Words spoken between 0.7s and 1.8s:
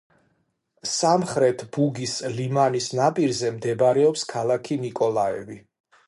სამხრეთ